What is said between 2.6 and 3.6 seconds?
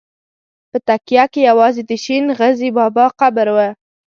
بابا قبر و.